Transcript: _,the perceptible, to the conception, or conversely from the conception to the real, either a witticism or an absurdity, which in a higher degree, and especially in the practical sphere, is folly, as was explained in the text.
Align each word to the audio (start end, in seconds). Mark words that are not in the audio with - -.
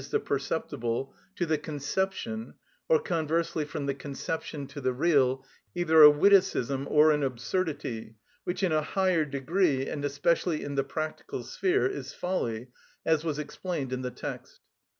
_,the 0.09 0.19
perceptible, 0.19 1.13
to 1.35 1.45
the 1.45 1.59
conception, 1.59 2.55
or 2.89 2.99
conversely 2.99 3.63
from 3.63 3.85
the 3.85 3.93
conception 3.93 4.65
to 4.65 4.81
the 4.81 4.91
real, 4.91 5.45
either 5.75 6.01
a 6.01 6.09
witticism 6.09 6.87
or 6.89 7.11
an 7.11 7.21
absurdity, 7.21 8.15
which 8.43 8.63
in 8.63 8.71
a 8.71 8.81
higher 8.81 9.25
degree, 9.25 9.85
and 9.87 10.03
especially 10.03 10.63
in 10.63 10.73
the 10.73 10.83
practical 10.83 11.43
sphere, 11.43 11.85
is 11.85 12.13
folly, 12.15 12.67
as 13.05 13.23
was 13.23 13.37
explained 13.37 13.93
in 13.93 14.01
the 14.01 14.09
text. 14.09 14.61